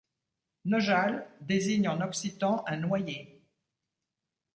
Nojal 0.65 1.27
désigne 1.41 1.87
en 1.87 2.01
occitan 2.01 2.63
un 2.65 2.77
noyer. 2.77 3.39